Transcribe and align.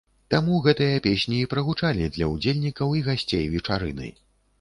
Таму 0.33 0.53
гэтыя 0.67 1.01
песні 1.07 1.37
і 1.41 1.49
прагучалі 1.51 2.07
для 2.15 2.29
ўдзельнікаў 2.31 2.95
і 3.01 3.05
гасцей 3.09 3.45
вечарыны. 3.57 4.09